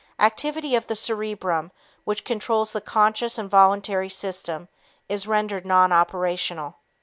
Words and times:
Activity 0.17 0.73
of 0.73 0.87
the 0.87 0.95
cerebrum, 0.95 1.71
which 2.05 2.25
controls 2.25 2.71
the 2.73 2.81
conscious 2.81 3.37
and 3.37 3.47
voluntary 3.51 4.09
system, 4.09 4.67
is 5.07 5.27
rendered 5.27 5.63
non 5.63 5.91
operational. 5.91 6.77